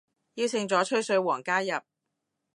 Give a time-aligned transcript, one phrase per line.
[0.33, 1.79] 邀請咗吹水王加入